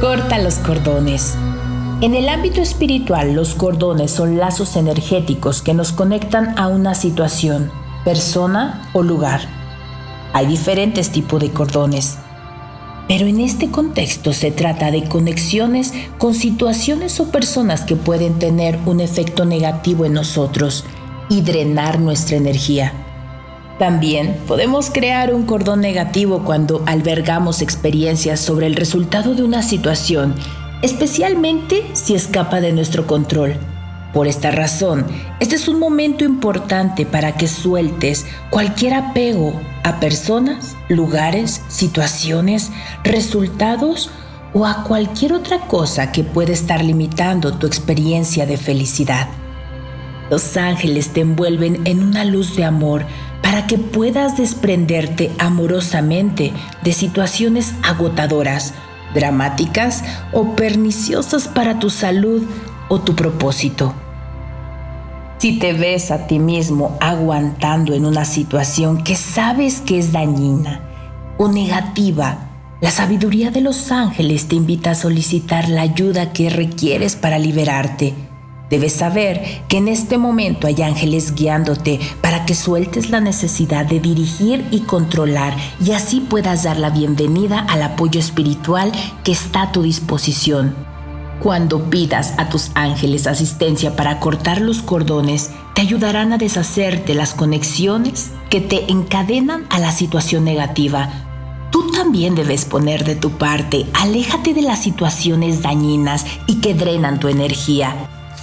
[0.00, 1.36] Corta los cordones.
[2.00, 7.70] En el ámbito espiritual, los cordones son lazos energéticos que nos conectan a una situación,
[8.04, 9.42] persona o lugar.
[10.32, 12.18] Hay diferentes tipos de cordones,
[13.06, 18.80] pero en este contexto se trata de conexiones con situaciones o personas que pueden tener
[18.84, 20.84] un efecto negativo en nosotros
[21.28, 23.07] y drenar nuestra energía.
[23.78, 30.34] También podemos crear un cordón negativo cuando albergamos experiencias sobre el resultado de una situación,
[30.82, 33.54] especialmente si escapa de nuestro control.
[34.12, 35.06] Por esta razón,
[35.38, 39.52] este es un momento importante para que sueltes cualquier apego
[39.84, 42.72] a personas, lugares, situaciones,
[43.04, 44.10] resultados
[44.54, 49.28] o a cualquier otra cosa que pueda estar limitando tu experiencia de felicidad.
[50.30, 53.06] Los ángeles te envuelven en una luz de amor
[53.48, 56.52] para que puedas desprenderte amorosamente
[56.84, 58.74] de situaciones agotadoras,
[59.14, 62.42] dramáticas o perniciosas para tu salud
[62.90, 63.94] o tu propósito.
[65.38, 70.82] Si te ves a ti mismo aguantando en una situación que sabes que es dañina
[71.38, 72.50] o negativa,
[72.82, 78.27] la sabiduría de los ángeles te invita a solicitar la ayuda que requieres para liberarte
[78.70, 83.98] Debes saber que en este momento hay ángeles guiándote para que sueltes la necesidad de
[83.98, 88.92] dirigir y controlar y así puedas dar la bienvenida al apoyo espiritual
[89.24, 90.74] que está a tu disposición.
[91.40, 97.32] Cuando pidas a tus ángeles asistencia para cortar los cordones, te ayudarán a deshacerte las
[97.32, 101.08] conexiones que te encadenan a la situación negativa.
[101.70, 107.20] Tú también debes poner de tu parte, aléjate de las situaciones dañinas y que drenan
[107.20, 107.94] tu energía.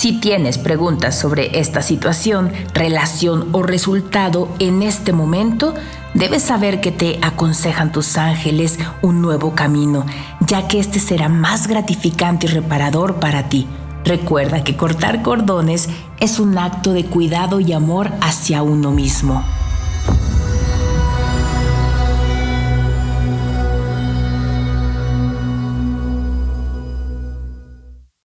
[0.00, 5.74] Si tienes preguntas sobre esta situación, relación o resultado en este momento,
[6.14, 10.06] debes saber que te aconsejan tus ángeles un nuevo camino,
[10.40, 13.66] ya que este será más gratificante y reparador para ti.
[14.02, 19.44] Recuerda que cortar cordones es un acto de cuidado y amor hacia uno mismo.